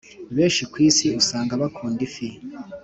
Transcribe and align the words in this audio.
benshi 0.35 0.63
ku 0.71 0.77
isi 0.87 1.07
usanga 1.21 1.53
bakunda 1.61 1.99
ifi 2.07 2.27